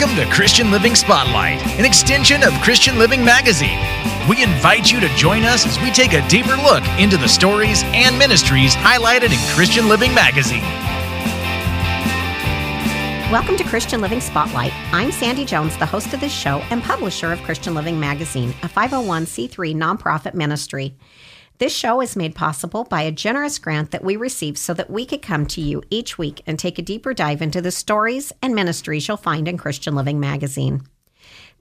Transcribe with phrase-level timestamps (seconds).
[0.00, 3.78] Welcome to Christian Living Spotlight, an extension of Christian Living Magazine.
[4.26, 7.82] We invite you to join us as we take a deeper look into the stories
[7.84, 10.62] and ministries highlighted in Christian Living Magazine.
[13.30, 14.72] Welcome to Christian Living Spotlight.
[14.90, 18.70] I'm Sandy Jones, the host of this show and publisher of Christian Living Magazine, a
[18.70, 20.96] 501c3 nonprofit ministry.
[21.60, 25.04] This show is made possible by a generous grant that we received so that we
[25.04, 28.54] could come to you each week and take a deeper dive into the stories and
[28.54, 30.84] ministries you'll find in Christian Living Magazine.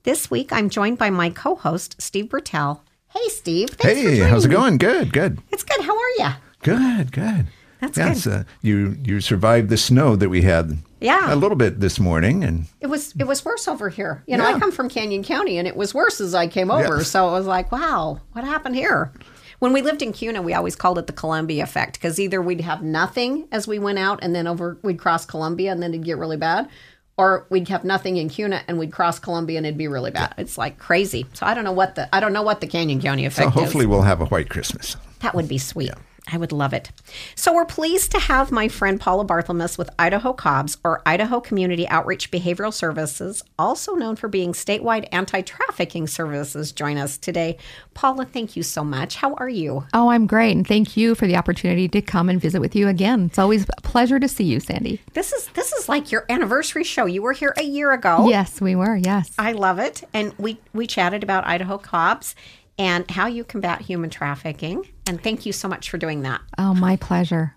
[0.04, 2.80] This week, I'm joined by my co host, Steve Bertel.
[3.10, 3.76] Hey, Steve.
[3.78, 4.78] Hey, how's it going?
[4.78, 5.40] Good, good.
[5.52, 5.82] It's good.
[5.82, 6.30] How are you?
[6.64, 7.48] Good, good.
[7.82, 8.34] That's yes, good.
[8.34, 10.78] Uh, you you survived the snow that we had.
[11.02, 11.34] Yeah.
[11.34, 14.24] a little bit this morning, and It was it was worse over here.
[14.28, 14.56] You know, Yeah.
[14.56, 16.98] I come from Canyon County, and it was worse as I came over.
[17.00, 17.04] Yeah.
[17.04, 19.12] So I was like, "Wow, what happened here?"
[19.60, 22.62] When we lived in Kuna, we always called it the Columbia effect because either we'd
[22.62, 26.06] have nothing as we went out, and then over we'd cross Columbia, and then it'd
[26.06, 26.70] get really bad,
[27.18, 30.34] or we'd have nothing in Kuna, and we'd cross Columbia, and it'd be really bad.
[30.38, 31.26] It's like crazy.
[31.34, 33.54] So I don't know what the I don't know what the Canyon County effect.
[33.54, 33.90] so hopefully is.
[33.90, 34.96] we'll have a white Christmas.
[35.20, 35.92] That would be sweet.
[36.32, 36.92] I would love it.
[37.36, 41.88] So we're pleased to have my friend Paula Barthelmess with Idaho COBS, or Idaho Community
[41.88, 47.58] Outreach Behavioral Services, also known for being statewide anti-trafficking services, join us today.
[47.94, 49.16] Paula, thank you so much.
[49.16, 49.86] How are you?
[49.94, 50.56] Oh, I'm great.
[50.56, 53.26] And thank you for the opportunity to come and visit with you again.
[53.26, 55.02] It's always a pleasure to see you, Sandy.
[55.14, 57.06] This is this is like your anniversary show.
[57.06, 58.28] You were here a year ago.
[58.30, 58.96] Yes, we were.
[58.96, 59.34] Yes.
[59.38, 60.04] I love it.
[60.14, 62.36] And we we chatted about Idaho COBS
[62.80, 64.84] and how you combat human trafficking.
[65.06, 66.42] And thank you so much for doing that.
[66.58, 67.54] Oh, my pleasure.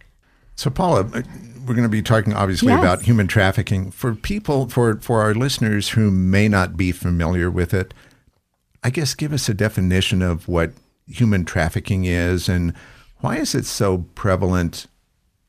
[0.56, 1.22] So, Paula, uh,
[1.66, 2.80] we're going to be talking obviously Yes.
[2.80, 7.72] about human trafficking for people for for our listeners who may not be familiar with
[7.72, 7.94] it.
[8.82, 10.72] I guess give us a definition of what
[11.06, 12.74] human trafficking is and
[13.20, 14.86] why is it so prevalent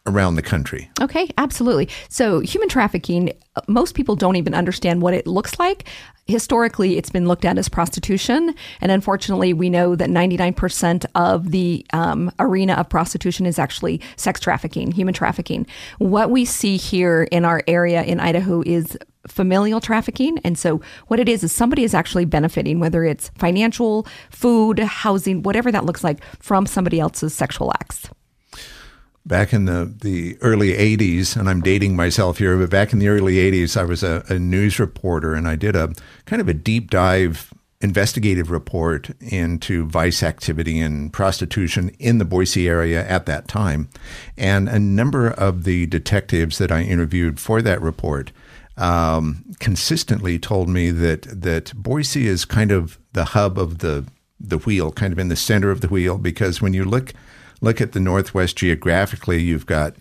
[0.05, 0.89] around the country?
[1.01, 1.89] Okay, absolutely.
[2.09, 3.31] So, human trafficking,
[3.67, 5.85] most people don't even understand what it looks like.
[6.25, 8.53] Historically, it's been looked at as prostitution.
[8.81, 14.39] And unfortunately, we know that 99% of the um, arena of prostitution is actually sex
[14.39, 15.65] trafficking, human trafficking.
[15.99, 18.97] What we see here in our area in Idaho is
[19.27, 20.37] familial trafficking.
[20.39, 25.43] And so, what it is, is somebody is actually benefiting, whether it's financial, food, housing,
[25.43, 28.09] whatever that looks like, from somebody else's sexual acts.
[29.25, 33.07] Back in the, the early 80s, and I'm dating myself here, but back in the
[33.07, 35.93] early 80s, I was a, a news reporter and I did a
[36.25, 37.53] kind of a deep dive
[37.83, 43.89] investigative report into vice activity and prostitution in the Boise area at that time.
[44.37, 48.31] And a number of the detectives that I interviewed for that report
[48.77, 54.07] um, consistently told me that, that Boise is kind of the hub of the,
[54.39, 57.13] the wheel, kind of in the center of the wheel, because when you look
[57.63, 59.95] look at the Northwest geographically, you've got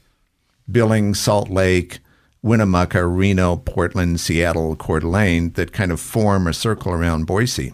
[0.70, 2.00] Billings, Salt Lake,
[2.42, 7.72] Winnemucca, Reno, Portland, Seattle, Coeur d'Alene that kind of form a circle around Boise.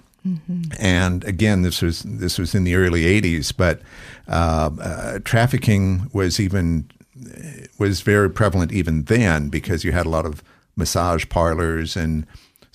[0.79, 3.81] And again, this was this was in the early '80s, but
[4.29, 6.91] uh, uh, trafficking was even
[7.79, 10.43] was very prevalent even then because you had a lot of
[10.77, 12.27] massage parlors and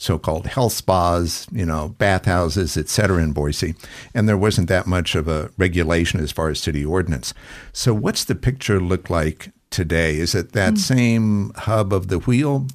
[0.04, 3.74] so-called health spas, you know, bathhouses, et cetera, in Boise,
[4.14, 7.34] and there wasn't that much of a regulation as far as city ordinance.
[7.72, 10.18] So, what's the picture look like today?
[10.18, 10.78] Is it that hmm.
[10.78, 12.68] same hub of the wheel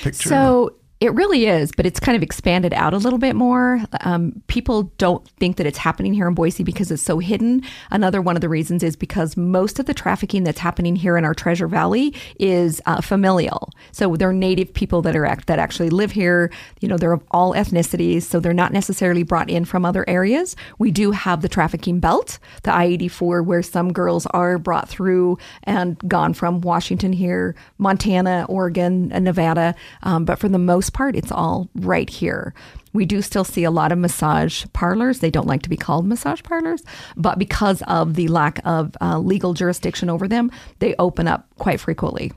[0.00, 0.30] picture?
[0.30, 3.82] So it really is, but it's kind of expanded out a little bit more.
[4.02, 7.62] Um, people don't think that it's happening here in Boise because it's so hidden.
[7.90, 11.24] Another one of the reasons is because most of the trafficking that's happening here in
[11.24, 13.70] our Treasure Valley is uh, familial.
[13.92, 16.52] So they're native people that are that actually live here.
[16.80, 20.54] You know, they're of all ethnicities, so they're not necessarily brought in from other areas.
[20.78, 25.98] We do have the trafficking belt, the I-84, where some girls are brought through and
[26.06, 29.74] gone from Washington here, Montana, Oregon, and Nevada.
[30.02, 32.54] Um, but for the most part, it's all right here.
[32.92, 35.20] We do still see a lot of massage parlors.
[35.20, 36.82] They don't like to be called massage parlors,
[37.16, 40.50] but because of the lack of uh, legal jurisdiction over them,
[40.80, 42.32] they open up quite frequently.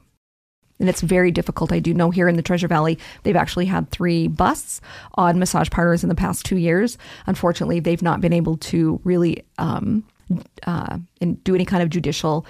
[0.79, 1.71] And it's very difficult.
[1.71, 4.81] I do know here in the Treasure Valley, they've actually had three busts
[5.15, 6.97] on massage parlors in the past two years.
[7.25, 10.03] Unfortunately, they've not been able to really um,
[10.67, 12.45] uh, and do any kind of judicial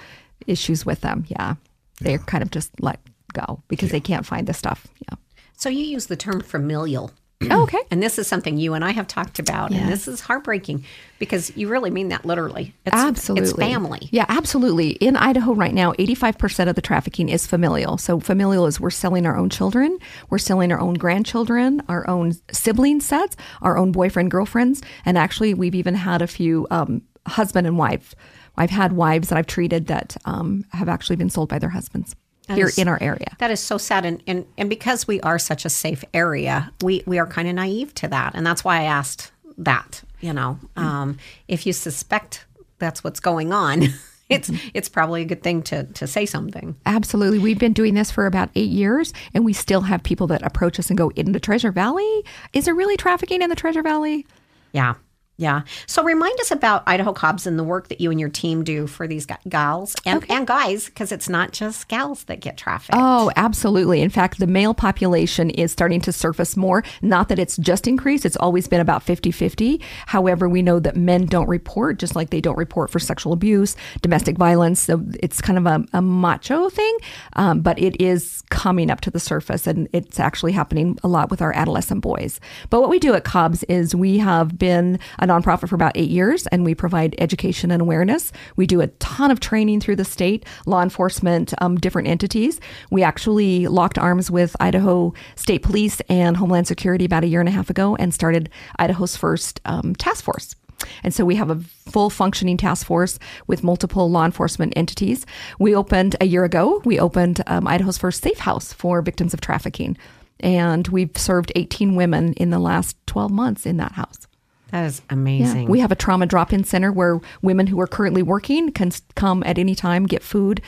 [0.46, 1.24] issues with them.
[1.28, 1.54] Yeah.
[2.00, 2.98] They're kind of just let
[3.32, 4.86] go because they can't find the stuff.
[5.08, 5.16] Yeah.
[5.64, 7.10] So you use the term familial.
[7.50, 7.80] Oh, okay.
[7.90, 9.70] And this is something you and I have talked about.
[9.70, 10.84] And this is heartbreaking
[11.18, 12.74] because you really mean that literally.
[12.84, 13.48] It's, Absolutely.
[13.48, 14.08] It's family.
[14.12, 14.90] Yeah, absolutely.
[14.90, 17.96] In Idaho right now, 85% of the trafficking is familial.
[17.96, 22.32] So, familial is we're selling our own children, we're selling our own grandchildren, our own
[22.52, 24.82] sibling sets, our own boyfriend, girlfriends.
[25.06, 28.14] And actually, we've even had a few um, husband and wife.
[28.58, 32.14] I've had wives that I've treated that um, have actually been sold by their husbands.
[32.48, 33.36] Here is- in our area.
[33.38, 37.02] That is so sad, and, and and because we are such a safe area, we
[37.06, 40.02] we are kind of naive to that, and that's why I asked that.
[40.20, 41.18] You know, um,
[41.48, 42.46] if you suspect
[42.78, 43.82] that's what's going on,
[44.30, 46.76] it's it's probably a good thing to to say something.
[46.86, 47.38] Absolutely.
[47.38, 50.78] We've been doing this for about eight years, and we still have people that approach
[50.78, 52.24] us and go, In the Treasure Valley?
[52.52, 54.26] Is there really trafficking in the Treasure Valley?
[54.72, 54.94] Yeah.
[55.36, 55.62] Yeah.
[55.86, 58.86] So remind us about Idaho COBS and the work that you and your team do
[58.86, 62.96] for these gals and, and guys, because it's not just gals that get trafficked.
[62.96, 64.00] Oh, absolutely.
[64.00, 66.84] In fact, the male population is starting to surface more.
[67.02, 69.80] Not that it's just increased, it's always been about 50 50.
[70.06, 73.76] However, we know that men don't report, just like they don't report for sexual abuse,
[74.02, 74.80] domestic violence.
[74.80, 76.96] So it's kind of a, a macho thing,
[77.32, 81.28] um, but it is coming up to the surface and it's actually happening a lot
[81.28, 82.38] with our adolescent boys.
[82.70, 86.10] But what we do at COBS is we have been a nonprofit for about eight
[86.10, 88.30] years and we provide education and awareness.
[88.56, 92.60] We do a ton of training through the state, law enforcement, um, different entities.
[92.90, 97.48] We actually locked arms with Idaho State Police and Homeland Security about a year and
[97.48, 100.54] a half ago and started Idaho's first um, task force.
[101.02, 101.60] And so we have a
[101.90, 105.24] full functioning task force with multiple law enforcement entities.
[105.58, 109.40] We opened a year ago, we opened um, Idaho's first safe house for victims of
[109.40, 109.96] trafficking.
[110.40, 114.26] And we've served 18 women in the last 12 months in that house.
[114.74, 115.68] That is amazing.
[115.68, 119.44] We have a trauma drop in center where women who are currently working can come
[119.46, 120.60] at any time, get food,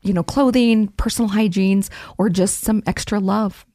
[0.00, 3.66] you know, clothing, personal hygienes, or just some extra love.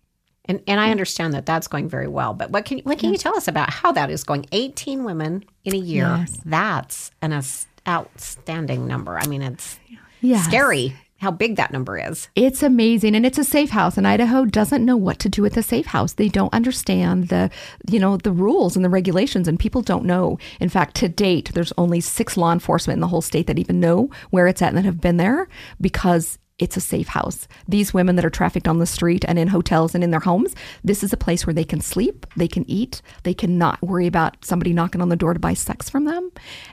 [0.45, 2.33] and and I understand that that's going very well.
[2.33, 4.47] But what can what can you tell us about how that is going?
[4.51, 6.07] Eighteen women in a year.
[6.07, 6.39] Yes.
[6.43, 7.39] That's an
[7.87, 9.15] outstanding number.
[9.19, 9.79] I mean, it's
[10.21, 10.43] Yes.
[10.45, 12.29] scary how big that number is.
[12.35, 15.57] It's amazing and it's a safe house and Idaho doesn't know what to do with
[15.57, 16.13] a safe house.
[16.13, 17.49] They don't understand the
[17.89, 20.37] you know the rules and the regulations and people don't know.
[20.59, 23.79] In fact, to date there's only 6 law enforcement in the whole state that even
[23.79, 25.47] know where it's at and that have been there
[25.81, 27.47] because it's a safe house.
[27.67, 30.55] These women that are trafficked on the street and in hotels and in their homes,
[30.83, 34.43] this is a place where they can sleep, they can eat, they cannot worry about
[34.43, 36.31] somebody knocking on the door to buy sex from them,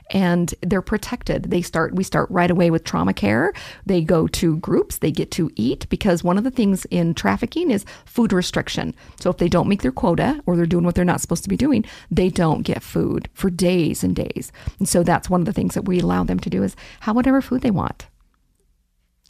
[0.09, 1.51] and they're protected.
[1.51, 3.53] They start we start right away with trauma care.
[3.85, 7.69] They go to groups, they get to eat because one of the things in trafficking
[7.69, 8.95] is food restriction.
[9.19, 11.49] So if they don't make their quota or they're doing what they're not supposed to
[11.49, 14.51] be doing, they don't get food for days and days.
[14.79, 17.15] And so that's one of the things that we allow them to do is have
[17.15, 18.07] whatever food they want.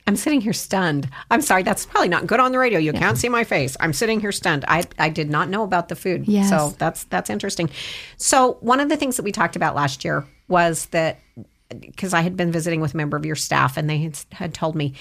[0.08, 1.10] I'm sitting here stunned.
[1.32, 2.78] I'm sorry, that's probably not good on the radio.
[2.78, 3.76] You can't see my face.
[3.80, 4.64] I'm sitting here stunned.
[4.68, 6.28] I, I did not know about the food.
[6.28, 6.50] Yes.
[6.50, 7.72] So that's that's interesting.
[8.18, 11.20] So one of the things that we talked about last year was that
[11.80, 14.54] because I had been visiting with a member of your staff and they had, had
[14.54, 14.94] told me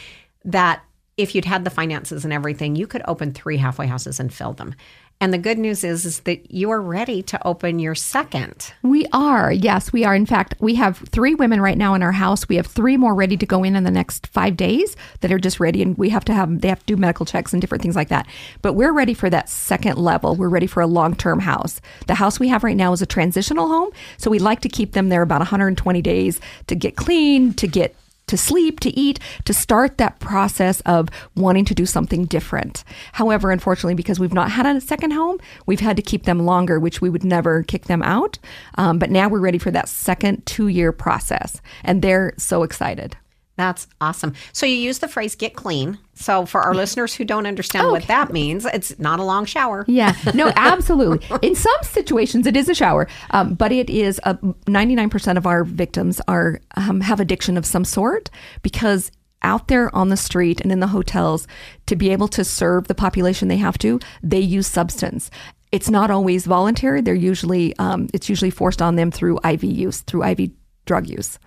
[0.44, 0.82] that
[1.16, 4.52] if you'd had the finances and everything, you could open three halfway houses and fill
[4.52, 4.74] them.
[5.20, 8.74] And the good news is, is that you are ready to open your second.
[8.82, 9.50] We are.
[9.50, 10.14] Yes, we are.
[10.14, 12.48] In fact, we have three women right now in our house.
[12.48, 15.38] We have three more ready to go in in the next five days that are
[15.38, 15.80] just ready.
[15.82, 18.08] And we have to have, they have to do medical checks and different things like
[18.08, 18.26] that.
[18.60, 20.36] But we're ready for that second level.
[20.36, 21.80] We're ready for a long term house.
[22.06, 23.90] The house we have right now is a transitional home.
[24.18, 27.94] So we like to keep them there about 120 days to get clean, to get
[28.26, 32.84] to sleep, to eat, to start that process of wanting to do something different.
[33.12, 36.78] However, unfortunately, because we've not had a second home, we've had to keep them longer,
[36.80, 38.38] which we would never kick them out.
[38.76, 43.16] Um, but now we're ready for that second two year process, and they're so excited.
[43.56, 44.34] That's awesome.
[44.52, 45.98] So you use the phrase get clean.
[46.14, 49.84] So for our listeners who don't understand what that means, it's not a long shower.
[49.86, 51.26] Yeah, no, absolutely.
[51.42, 55.38] In some situations, it is a shower, um, but it is a ninety nine percent
[55.38, 58.30] of our victims are um, have addiction of some sort
[58.62, 61.46] because out there on the street and in the hotels
[61.86, 65.30] to be able to serve the population they have to, they use substance.
[65.70, 67.02] It's not always voluntary.
[67.02, 70.50] They're usually um, it's usually forced on them through IV use, through IV
[70.86, 71.38] drug use,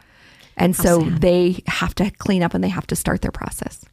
[0.58, 3.86] and so they have to clean up and they have to start their process.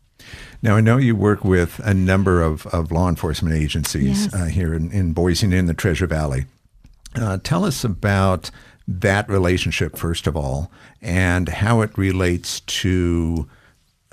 [0.62, 4.34] Now, I know you work with a number of, of law enforcement agencies Yes.
[4.34, 6.46] uh, here in, in Boise and in the Treasure Valley.
[7.14, 8.50] Uh, tell us about
[8.88, 10.70] that relationship, first of all,
[11.02, 13.46] and how it relates to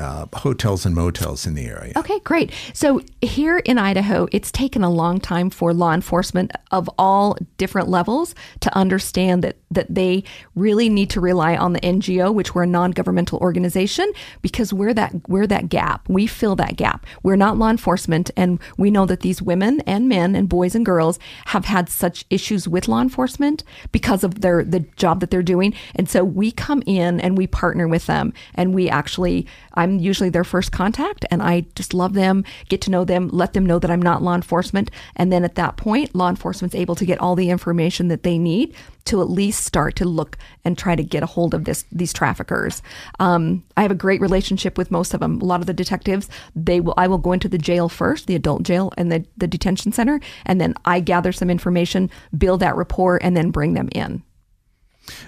[0.01, 1.93] uh, hotels and motels in the area.
[1.96, 2.51] Okay, great.
[2.74, 7.88] So here in Idaho, it's taken a long time for law enforcement of all different
[7.88, 12.63] levels to understand that that they really need to rely on the NGO, which we're
[12.63, 16.08] a non-governmental organization, because we're that we're that gap.
[16.10, 17.05] We fill that gap.
[17.24, 20.86] We're not law enforcement, and we know that these women and men and boys and
[20.86, 25.43] girls have had such issues with law enforcement because of their the job that they're
[25.43, 29.90] doing, and so we come in and we partner with them, and we actually I'm
[29.91, 33.51] I'm usually their first contact, and I just love them, get to know them, let
[33.51, 34.89] them know that I'm not law enforcement.
[35.17, 38.38] And then at that point, law enforcement's able to get all the information that they
[38.38, 38.74] need
[39.05, 42.13] to at least start to look and try to get a hold of this these
[42.13, 42.81] traffickers.
[43.19, 45.41] Um, I have a great relationship with most of them.
[45.41, 48.36] A lot of the detectives, they will I will go into the jail first, the
[48.36, 52.77] adult jail and the, the detention center, and then I gather some information, build that
[52.77, 54.24] rapport, and then bring them in.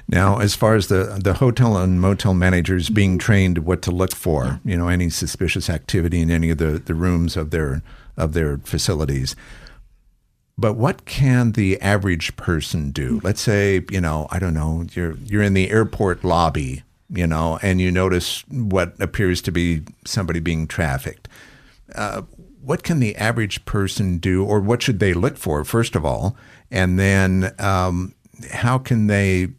[0.08, 4.16] Now, as far as the the hotel and motel managers being trained what to look
[4.16, 7.82] for, you know, any suspicious activity in any of the, the rooms of their
[8.16, 9.36] of their facilities.
[10.58, 13.20] But what can the average person do?
[13.24, 17.58] Let's say, you know, I don't know, you're you're in the airport lobby, you know,
[17.64, 21.28] and you notice what appears to be somebody being trafficked.
[21.96, 22.22] Uh,
[22.62, 26.38] what can the average person do, or what should they look for, first of all?
[26.72, 28.14] And then um,
[28.52, 29.50] how can they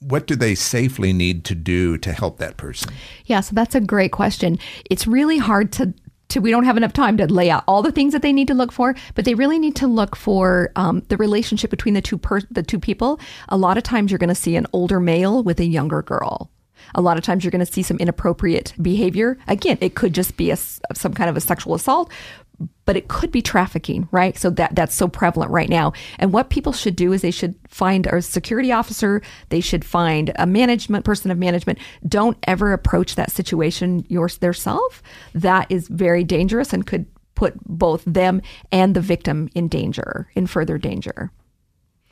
[0.00, 2.92] what do they safely need to do to help that person?
[3.26, 4.58] Yeah, so that's a great question.
[4.90, 5.94] It's really hard to
[6.30, 8.48] to, we don't have enough time to lay out all the things that they need
[8.48, 12.00] to look for, but they really need to look for um, the relationship between the
[12.00, 13.20] two per- the two people.
[13.48, 16.50] A lot of times, you're going to see an older male with a younger girl.
[16.94, 19.38] A lot of times, you're going to see some inappropriate behavior.
[19.48, 22.10] Again, it could just be a, some kind of a sexual assault,
[22.84, 24.36] but it could be trafficking, right?
[24.36, 25.92] So that that's so prevalent right now.
[26.18, 30.32] And what people should do is they should find a security officer, they should find
[30.36, 31.78] a management person of management.
[32.06, 35.02] Don't ever approach that situation yours themselves.
[35.34, 40.46] That is very dangerous and could put both them and the victim in danger, in
[40.46, 41.30] further danger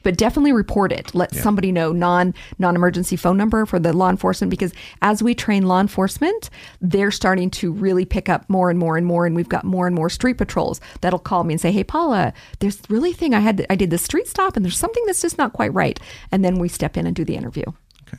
[0.09, 1.15] but definitely report it.
[1.15, 1.43] Let yeah.
[1.43, 4.73] somebody know non non emergency phone number for the law enforcement because
[5.03, 6.49] as we train law enforcement,
[6.81, 9.87] they're starting to really pick up more and more and more, and we've got more
[9.87, 13.41] and more street patrols that'll call me and say, "Hey, Paula, there's really thing I
[13.41, 16.01] had I did the street stop, and there's something that's just not quite right,"
[16.33, 17.65] and then we step in and do the interview.
[18.09, 18.17] Okay.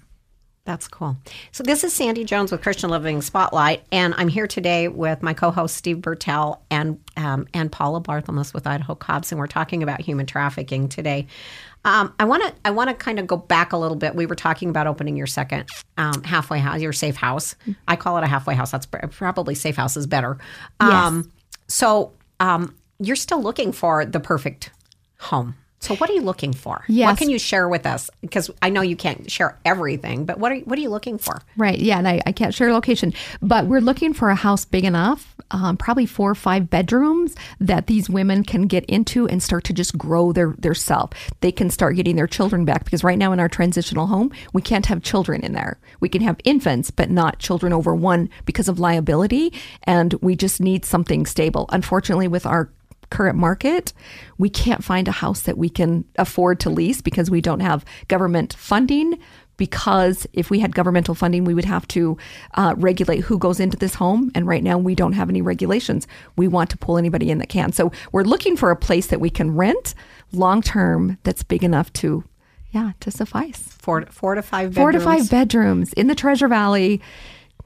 [0.66, 1.18] That's cool.
[1.52, 5.34] So this is Sandy Jones with Christian Living Spotlight, and I'm here today with my
[5.34, 10.02] co-host Steve Bertel and um, and Paula Barthelmess with Idaho COBS, and we're talking about
[10.02, 11.26] human trafficking today.
[11.86, 14.16] Um, I want to I want to kind of go back a little bit.
[14.16, 17.56] We were talking about opening your second um, halfway house, your safe house.
[17.88, 18.72] I call it a halfway house.
[18.72, 20.38] That's probably safe house is better.
[20.80, 21.34] Um, yes.
[21.68, 24.72] So um, you're still looking for the perfect
[25.20, 25.56] home.
[25.80, 26.84] So what are you looking for?
[26.88, 27.08] Yes.
[27.08, 28.10] What can you share with us?
[28.22, 31.42] Because I know you can't share everything, but what are what are you looking for?
[31.56, 31.80] Right.
[31.80, 35.36] Yeah, and I, I can't share location, but we're looking for a house big enough,
[35.52, 39.74] um, probably four or five bedrooms that these women can get into and start to
[39.74, 41.12] just grow their their self.
[41.40, 44.62] They can start getting their children back because right now in our transitional home we
[44.62, 45.80] can't have children in there.
[46.02, 50.60] We can have infants, but not children over one because of liability, and we just
[50.60, 51.68] need something stable.
[51.72, 52.70] Unfortunately, with our
[53.10, 53.94] current market,
[54.38, 57.86] we can't find a house that we can afford to lease because we don't have
[58.08, 59.20] government funding.
[59.58, 62.18] Because if we had governmental funding, we would have to
[62.54, 64.32] uh, regulate who goes into this home.
[64.34, 66.08] And right now, we don't have any regulations.
[66.38, 67.74] We want to pull anybody in that can.
[67.74, 69.96] So we're looking for a place that we can rent
[70.32, 72.24] long term that's big enough to
[72.72, 73.60] yeah, to suffice.
[73.80, 74.84] Four, four to five bedrooms.
[74.84, 77.02] Four to five bedrooms in the Treasure Valley.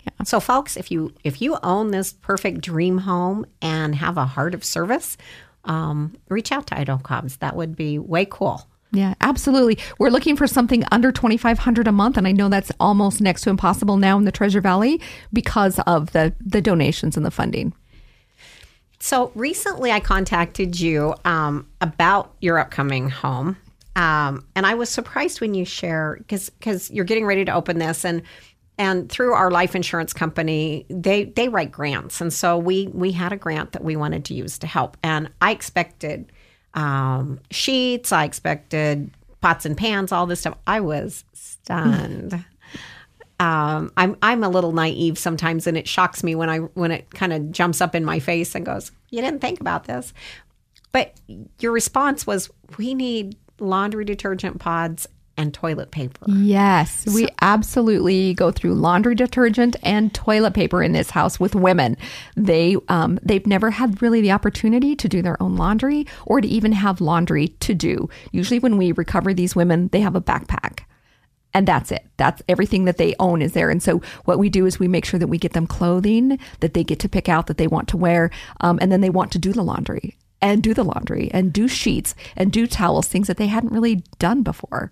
[0.03, 0.23] Yeah.
[0.25, 4.53] So, folks, if you if you own this perfect dream home and have a heart
[4.53, 5.17] of service,
[5.65, 7.37] um, reach out to Idaho COBS.
[7.37, 8.67] That would be way cool.
[8.91, 9.79] Yeah, absolutely.
[9.97, 13.49] We're looking for something under 2500 a month and I know that's almost next to
[13.49, 17.73] impossible now in the Treasure Valley because of the the donations and the funding.
[18.99, 23.57] So, recently I contacted you um, about your upcoming home.
[23.95, 27.79] Um, and I was surprised when you share because because you're getting ready to open
[27.79, 28.21] this and
[28.77, 32.21] and through our life insurance company they they write grants.
[32.21, 34.97] And so we we had a grant that we wanted to use to help.
[35.03, 36.31] And i expected
[36.73, 39.11] um, sheets i expected
[39.43, 40.57] pots and pans all this stuff.
[40.65, 42.43] I was stunned.
[43.39, 47.09] Um, I'm I'm a little naive sometimes, and it shocks me when I when it
[47.09, 50.13] kind of jumps up in my face and goes, "You didn't think about this."
[50.93, 51.19] But
[51.59, 56.25] your response was, "We need laundry detergent pods and toilet paper.
[56.27, 61.55] Yes, so, we absolutely go through laundry detergent and toilet paper in this house with
[61.55, 61.97] women.
[62.35, 66.47] They um, they've never had really the opportunity to do their own laundry or to
[66.47, 68.09] even have laundry to do.
[68.31, 70.81] Usually, when we recover these women, they have a backpack.
[71.55, 72.03] And that's it.
[72.17, 73.69] That's everything that they own is there.
[73.69, 76.73] And so what we do is we make sure that we get them clothing that
[76.73, 79.31] they get to pick out that they want to wear, um, and then they want
[79.33, 83.27] to do the laundry and do the laundry and do sheets and do towels, things
[83.27, 84.91] that they hadn't really done before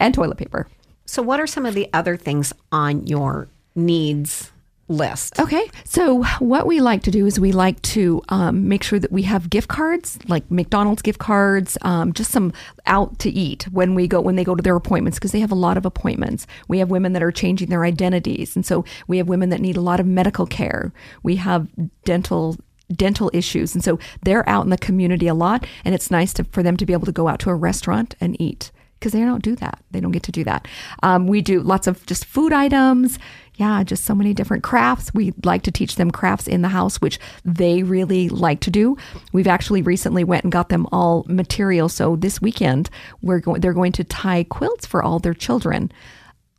[0.00, 0.66] and toilet paper.
[1.06, 4.50] So, what are some of the other things on your needs
[4.90, 5.38] list.
[5.38, 5.70] Okay.
[5.84, 9.22] So, what we like to do is we like to um, make sure that we
[9.22, 12.52] have gift cards, like McDonald's gift cards, um, just some
[12.86, 15.52] out to eat when we go when they go to their appointments because they have
[15.52, 16.46] a lot of appointments.
[16.68, 19.76] We have women that are changing their identities, and so we have women that need
[19.76, 20.92] a lot of medical care.
[21.22, 21.68] We have
[22.04, 22.56] dental
[22.94, 26.44] dental issues, and so they're out in the community a lot, and it's nice to,
[26.44, 29.20] for them to be able to go out to a restaurant and eat because they
[29.20, 29.82] don't do that.
[29.90, 30.68] They don't get to do that.
[31.02, 33.18] Um, we do lots of just food items.
[33.54, 35.12] Yeah, just so many different crafts.
[35.12, 38.96] We like to teach them crafts in the house, which they really like to do.
[39.32, 41.88] We've actually recently went and got them all material.
[41.88, 42.90] So this weekend,
[43.22, 43.60] we're going.
[43.60, 45.90] They're going to tie quilts for all their children.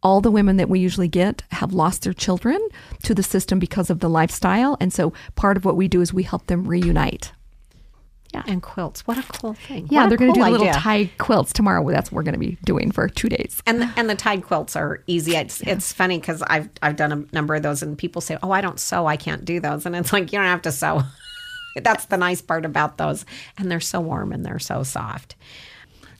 [0.04, 2.60] All the women that we usually get have lost their children
[3.04, 6.12] to the system because of the lifestyle, and so part of what we do is
[6.12, 7.32] we help them reunite.
[8.34, 8.44] Yeah.
[8.48, 9.06] And quilts.
[9.08, 9.88] What a cool thing.
[9.90, 11.86] Yeah, What they're going to cool do little tie quilts tomorrow.
[11.92, 13.62] That's what we're going to be doing for two days.
[13.66, 15.36] And the, and the tied quilts are easy.
[15.36, 18.52] It's it's funny because I've I've done a number of those, and people say, "Oh,
[18.52, 19.06] I don't sew.
[19.06, 21.04] I can't do those." And it's like you don't have to sew.
[21.82, 23.26] That's the nice part about those,
[23.58, 25.36] and they're so warm and they're so soft.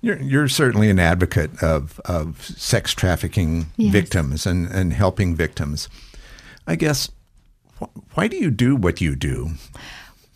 [0.02, 3.92] You're, you're certainly an advocate of, of sex trafficking Yes.
[3.94, 5.90] victims and, and helping victims.
[6.66, 7.10] I guess,
[7.80, 9.52] wh- why do you do what you do?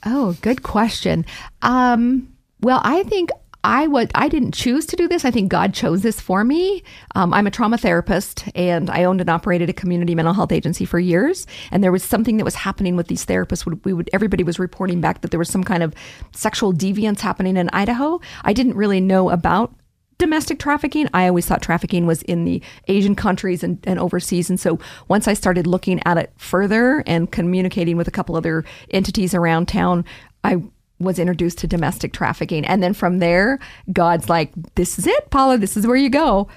[0.05, 1.25] Oh, good question.
[1.61, 2.31] Um,
[2.61, 3.31] well, I think
[3.63, 5.25] I was I didn't choose to do this.
[5.25, 6.83] I think God chose this for me.
[7.15, 10.85] Um, I'm a trauma therapist, and I owned and operated a community mental health agency
[10.85, 11.47] for years.
[11.71, 13.65] And there was something that was happening with these therapists.
[13.83, 15.95] We would everybody was reporting back that there was some kind of
[16.31, 18.21] sexual deviance happening in Idaho.
[18.43, 19.73] I didn't really know about
[20.17, 21.07] domestic trafficking.
[21.13, 24.49] I always thought trafficking was in the Asian countries and, and overseas.
[24.49, 28.63] And so once I started looking at it further and communicating with a couple other
[28.91, 30.05] entities around town,
[30.43, 30.63] I
[30.99, 32.65] was introduced to domestic trafficking.
[32.65, 33.59] And then from there,
[33.91, 36.47] God's like, this is it, Paula, this is where you go.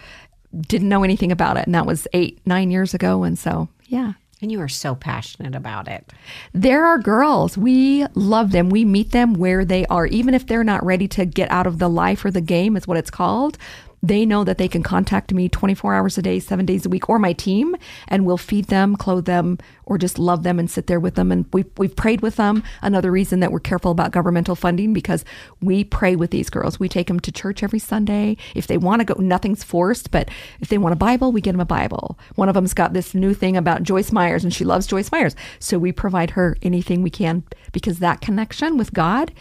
[0.56, 1.66] Didn't know anything about it.
[1.66, 3.24] And that was eight, nine years ago.
[3.24, 4.12] And so, yeah.
[4.40, 6.12] And you are so passionate about it.
[6.52, 7.58] There are girls.
[7.58, 8.70] We love them.
[8.70, 10.06] We meet them where they are.
[10.06, 12.86] Even if they're not ready to get out of the life or the game, is
[12.86, 13.58] what it's called.
[14.02, 17.08] They know that they can contact me 24 hours a day, seven days a week,
[17.08, 17.76] or my team,
[18.06, 21.32] and we'll feed them, clothe them, or just love them and sit there with them.
[21.32, 22.62] And we've, we've prayed with them.
[22.82, 25.24] Another reason that we're careful about governmental funding because
[25.60, 26.78] we pray with these girls.
[26.78, 28.36] We take them to church every Sunday.
[28.54, 30.28] If they want to go, nothing's forced, but
[30.60, 32.18] if they want a Bible, we get them a Bible.
[32.36, 35.34] One of them's got this new thing about Joyce Myers, and she loves Joyce Myers.
[35.58, 39.32] So we provide her anything we can because that connection with God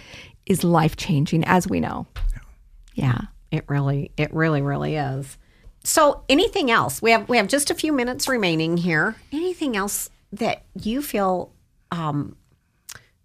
[0.45, 2.07] is life changing, as we know.
[2.95, 3.21] Yeah.
[3.51, 5.37] It really, it really, really is.
[5.83, 7.01] So, anything else?
[7.01, 9.15] We have we have just a few minutes remaining here.
[9.31, 11.53] Anything else that you feel
[11.91, 12.35] um,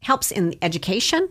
[0.00, 1.28] helps in education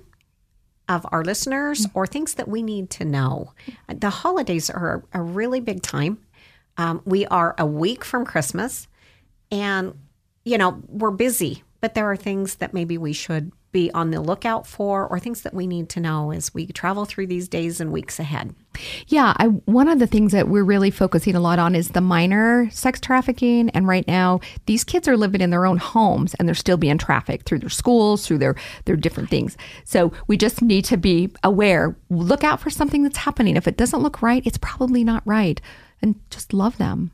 [0.90, 3.54] of our listeners, or things that we need to know?
[3.88, 6.20] The holidays are a really big time.
[6.78, 8.90] Um, we are a week from Christmas,
[9.52, 9.98] and
[10.44, 14.22] you know we're busy, but there are things that maybe we should be on the
[14.22, 17.80] lookout for, or things that we need to know as we travel through these days
[17.80, 18.54] and weeks ahead.
[19.08, 22.02] Yeah, I, one of the things that we're really focusing a lot on is the
[22.02, 23.70] minor sex trafficking.
[23.72, 26.98] And right now, these kids are living in their own homes and they're still being
[26.98, 28.56] trafficked through their schools, through their,
[28.86, 29.58] their different things.
[29.84, 31.96] So we just need to be aware.
[32.10, 33.58] Look out for something that's happening.
[33.58, 35.60] If it doesn't look right, it's probably not right.
[36.02, 37.12] And just love them.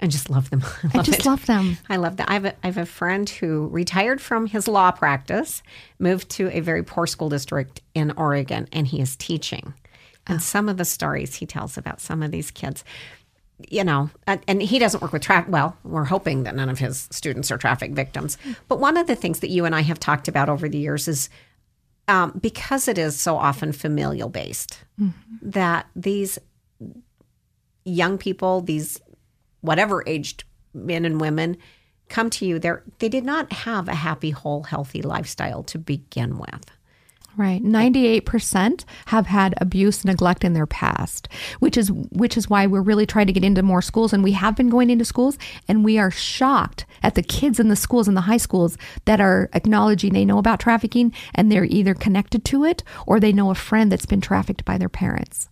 [0.00, 0.62] I just love them.
[0.82, 1.26] I, I love just it.
[1.26, 1.78] love them.
[1.88, 2.28] I love that.
[2.30, 5.62] I have, a, I have a friend who retired from his law practice,
[5.98, 9.74] moved to a very poor school district in Oregon, and he is teaching.
[10.26, 12.84] And some of the stories he tells about some of these kids,
[13.70, 15.50] you know, and, and he doesn't work with traffic.
[15.50, 18.36] Well, we're hoping that none of his students are traffic victims.
[18.68, 21.06] But one of the things that you and I have talked about over the years
[21.06, 21.30] is
[22.08, 24.80] um, because it is so often familial based,
[25.42, 26.38] that these
[27.84, 29.00] young people, these
[29.66, 31.56] whatever aged men and women
[32.08, 36.38] come to you they're they did not have a happy whole healthy lifestyle to begin
[36.38, 36.70] with
[37.38, 37.62] Right.
[37.62, 43.04] 98% have had abuse neglect in their past, which is which is why we're really
[43.04, 45.36] trying to get into more schools and we have been going into schools
[45.68, 49.20] and we are shocked at the kids in the schools and the high schools that
[49.20, 53.50] are acknowledging they know about trafficking and they're either connected to it or they know
[53.50, 55.50] a friend that's been trafficked by their parents.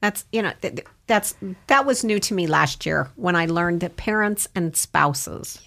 [0.00, 1.34] that's you know th- th- that's
[1.66, 5.60] that was new to me last year when i learned that parents and spouses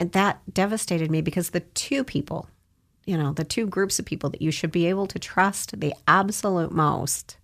[0.00, 2.48] and that devastated me because the two people
[3.06, 5.94] you know the two groups of people that you should be able to trust the
[6.08, 7.36] absolute most.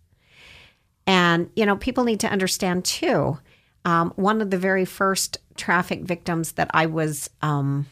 [1.06, 3.38] And you know people need to understand too
[3.85, 7.87] um, one of the very first traffic victims that i was um,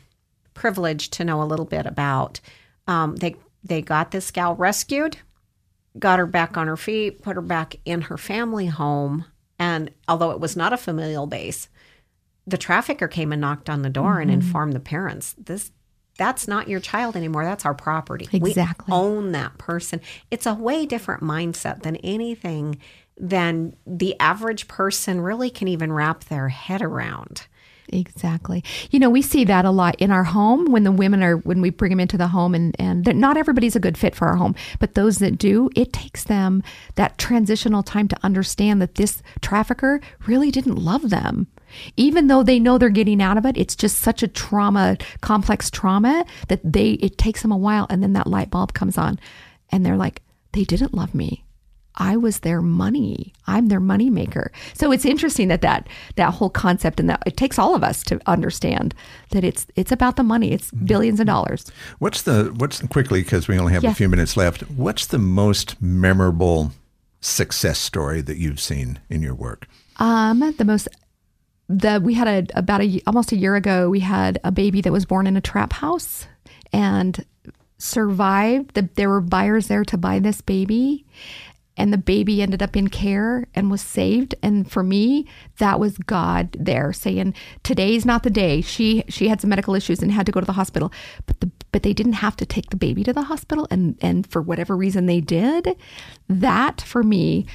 [0.54, 2.40] privileged to know a little bit about
[2.86, 5.18] um, they they got this gal rescued
[5.98, 9.24] got her back on her feet, put her back in her family home.
[9.58, 11.68] And although it was not a familial base,
[12.46, 14.22] the trafficker came and knocked on the door Mm-hmm.
[14.22, 15.70] and informed the parents this
[16.16, 18.86] that's not your child anymore that's our property Exactly.
[18.88, 22.78] we own that person it's a way different mindset than anything
[23.18, 27.46] than the average person really can even wrap their head around
[27.90, 28.62] Exactly.
[28.90, 31.60] You know, we see that a lot in our home when the women are when
[31.60, 34.36] we bring them into the home, and and not everybody's a good fit for our
[34.36, 36.62] home, but those that do, it takes them
[36.96, 41.46] that transitional time to understand that this trafficker really didn't love them.
[41.96, 45.70] Even though they know they're getting out of it, it's just such a trauma, complex
[45.70, 49.18] trauma that they it takes them a while, and then that light bulb comes on,
[49.70, 50.22] and they're like,
[50.52, 51.44] they didn't love me.
[51.98, 53.32] I was their money.
[53.46, 54.50] I'm their money maker.
[54.72, 58.02] So it's interesting that that that whole concept and that it takes all of us
[58.04, 58.94] to understand
[59.30, 60.52] that it's it's about the money.
[60.52, 61.70] It's billions of dollars.
[61.98, 64.62] What's the what's quickly because we only have a few minutes left.
[64.70, 66.72] What's the most memorable
[67.20, 69.66] success story that you've seen in your work?
[69.96, 70.88] Um, the most
[71.68, 74.92] the we had a about a almost a year ago we had a baby that
[74.92, 76.26] was born in a trap house
[76.72, 77.24] and
[77.78, 78.74] survived.
[78.74, 81.06] The, there were buyers there to buy this baby,
[81.78, 84.34] and the baby ended up in care and was saved.
[84.42, 85.26] And for me,
[85.58, 90.02] that was God there saying, "Today's not the day." She she had some medical issues
[90.02, 90.92] and had to go to the hospital,
[91.26, 94.26] but the but they didn't have to take the baby to the hospital, and and
[94.26, 95.76] for whatever reason they did.
[96.28, 97.46] That for me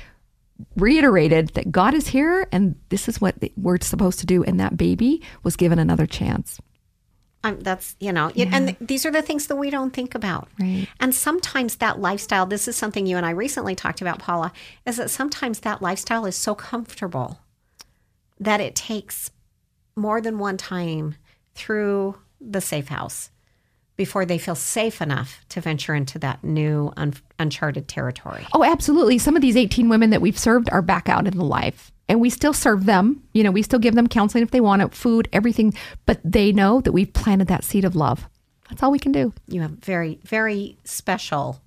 [0.76, 4.44] reiterated that God is here and this is what we're supposed to do.
[4.44, 6.62] And that baby was given another chance.
[7.46, 10.16] Um, that's you know, y- and th- these are the things that we don't think
[10.16, 10.48] about.
[10.60, 10.88] Right.
[11.00, 12.46] And sometimes that lifestyle.
[12.46, 14.54] This is something you and I recently talked about, Paula.
[14.86, 17.40] Is that sometimes that lifestyle is so comfortable
[18.40, 19.32] that it takes
[19.96, 21.16] more than one time
[21.54, 23.30] through the safe house
[23.96, 28.46] before they feel safe enough to venture into that new un- uncharted territory.
[28.54, 29.18] Oh, absolutely.
[29.18, 31.92] Some of these 18 women that we've served are back out in the life.
[32.10, 33.24] And we still serve them.
[33.34, 35.74] You know, we still give them counseling if they want it, food, everything.
[36.06, 38.28] But they know that we've planted that seed of love.
[38.70, 39.34] That's all we can do.
[39.48, 41.62] You have very, very special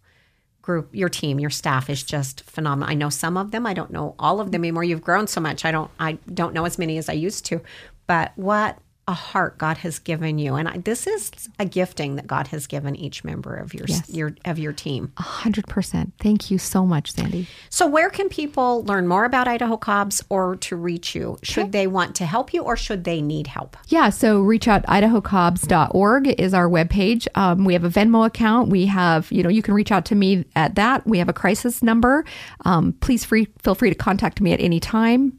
[0.60, 0.94] group.
[0.94, 2.90] Your team, your staff is just phenomenal.
[2.90, 3.66] I know some of them.
[3.66, 4.84] I don't know all of them anymore.
[4.84, 5.64] You've grown so much.
[5.64, 5.90] I don't.
[5.98, 7.62] I don't know as many as I used to.
[8.06, 12.26] But what a heart God has given you, and I, this is a gifting that
[12.26, 14.08] God has given each member of your Yes.
[14.10, 15.12] your of your team.
[15.16, 16.12] A 100%.
[16.18, 17.46] Thank you so much, Sandy.
[17.70, 21.38] So, where can people learn more about Idaho COBS or to reach you?
[21.42, 23.76] Should they want to help you or should they need help?
[23.88, 27.28] Yeah, so reach out idahocobs.org is our webpage.
[27.34, 28.70] Um, we have a Venmo account.
[28.70, 31.06] We have, you know, you can reach out to me at that.
[31.06, 32.24] We have a crisis number.
[32.64, 35.38] Um, please free, feel free to contact me at any time.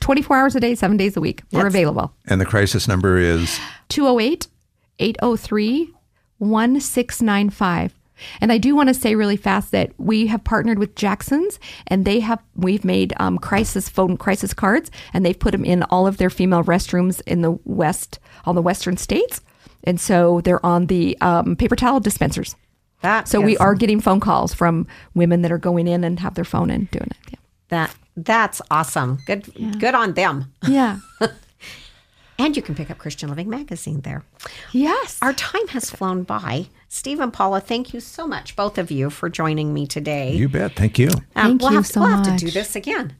[0.00, 1.42] 24 hours a day, seven days a week.
[1.52, 2.12] We're available.
[2.26, 3.58] And the crisis number is
[3.88, 4.46] 208
[4.98, 5.92] 803
[6.38, 7.94] 1695.
[8.40, 11.58] And I do want to say really fast that we have partnered with Jackson's,
[11.88, 15.82] and they have we've made um, crisis phone crisis cards, and they've put them in
[15.84, 19.40] all of their female restrooms in the west, all the western states,
[19.82, 22.54] and so they're on the um, paper towel dispensers.
[23.00, 26.20] That So we is- are getting phone calls from women that are going in and
[26.20, 27.16] have their phone and doing it.
[27.32, 27.38] Yeah.
[27.70, 29.18] that that's awesome.
[29.26, 30.52] Good good on them.
[30.66, 30.98] Yeah.
[32.38, 34.24] And you can pick up Christian Living magazine there.
[34.72, 35.18] yes.
[35.22, 36.66] Our time has flown by.
[36.88, 40.34] Steve and Paula, thank you so much, both of you, for joining me today.
[40.34, 40.74] you bet.
[40.74, 41.08] Thank you.
[41.36, 43.16] Um, Thank we'll you have, so we'll have to do this again.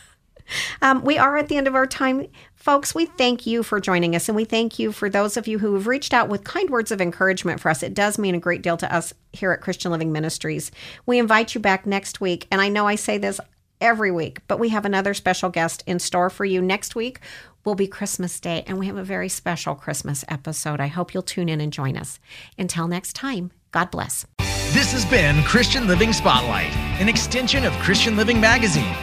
[0.82, 2.26] um, we are at the end of our time.
[2.56, 5.60] Folks, we thank you for joining us, and we thank you for those of you
[5.60, 7.82] who have reached out with kind words of encouragement for us.
[7.82, 10.72] It does mean a great deal to us here at Christian Living Ministries.
[11.06, 13.40] We invite you back next week, and I know I say this
[13.80, 17.20] every week, but we have another special guest in store for you next week.
[17.64, 20.80] Will be Christmas Day, and we have a very special Christmas episode.
[20.80, 22.18] I hope you'll tune in and join us.
[22.56, 24.26] Until next time, God bless.
[24.72, 28.94] This has been Christian Living Spotlight, an extension of Christian Living Magazine,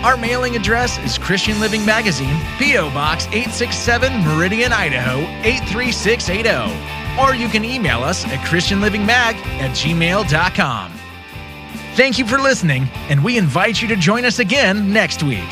[0.03, 2.89] Our mailing address is Christian Living Magazine, P.O.
[2.95, 7.21] Box 867 Meridian, Idaho 83680.
[7.21, 10.93] Or you can email us at ChristianLivingMag at gmail.com.
[11.97, 15.49] Thank you for listening, and we invite you to join us again next week.